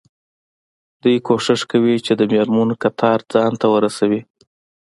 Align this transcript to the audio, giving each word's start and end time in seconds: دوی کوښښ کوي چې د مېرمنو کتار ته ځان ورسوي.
دوی 1.01 1.17
کوښښ 1.27 1.61
کوي 1.71 1.95
چې 2.05 2.13
د 2.15 2.21
مېرمنو 2.31 2.75
کتار 2.83 3.19
ته 3.29 3.37
ځان 3.43 3.53
ورسوي. 3.75 4.21